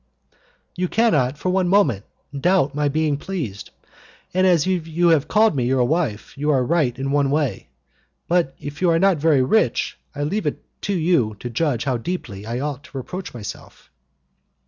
"You 0.75 0.87
cannot 0.87 1.37
for 1.37 1.49
one 1.51 1.67
moment 1.67 2.05
doubt 2.35 2.73
my 2.73 2.89
being 2.89 3.17
pleased, 3.17 3.69
and 4.33 4.47
as 4.47 4.65
you 4.65 5.09
have 5.09 5.27
called 5.27 5.55
me 5.55 5.65
your 5.67 5.83
wife 5.83 6.35
you 6.35 6.49
are 6.49 6.63
right 6.65 6.97
in 6.97 7.11
one 7.11 7.29
way, 7.29 7.67
but 8.27 8.55
if 8.59 8.81
you 8.81 8.89
are 8.89 8.97
not 8.97 9.17
very 9.17 9.43
rich 9.43 9.99
I 10.15 10.23
leave 10.23 10.47
it 10.47 10.63
to 10.89 10.95
you 10.95 11.35
to 11.39 11.51
judge 11.51 11.83
how 11.83 11.97
deeply 11.97 12.47
I 12.47 12.59
ought 12.61 12.83
to 12.85 12.97
reproach 12.97 13.31
myself." 13.35 13.91